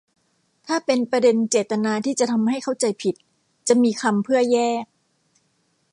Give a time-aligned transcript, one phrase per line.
[0.67, 3.15] ถ้าเป็นประเด็นเจตนาที่จะทำให้เข้าใจผิด
[3.67, 4.85] จะมีคำเพื่อแยก